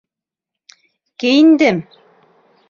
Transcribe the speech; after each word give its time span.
Кейендем. 1.19 1.77